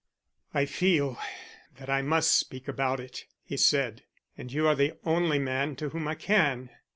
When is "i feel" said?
0.51-1.19